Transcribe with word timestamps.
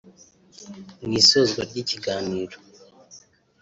Mu 1.03 1.11
isozwa 1.21 1.61
ry’ikiganiro 1.69 2.57